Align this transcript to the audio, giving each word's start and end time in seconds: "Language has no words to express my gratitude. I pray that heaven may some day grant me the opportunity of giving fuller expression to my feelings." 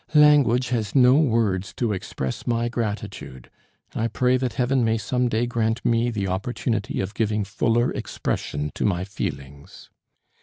"Language 0.15 0.69
has 0.69 0.95
no 0.95 1.13
words 1.19 1.75
to 1.75 1.93
express 1.93 2.47
my 2.47 2.69
gratitude. 2.69 3.51
I 3.93 4.07
pray 4.07 4.35
that 4.37 4.53
heaven 4.53 4.83
may 4.83 4.97
some 4.97 5.29
day 5.29 5.45
grant 5.45 5.85
me 5.85 6.09
the 6.09 6.27
opportunity 6.27 6.99
of 7.01 7.13
giving 7.13 7.43
fuller 7.43 7.91
expression 7.91 8.71
to 8.73 8.83
my 8.83 9.03
feelings." 9.03 9.91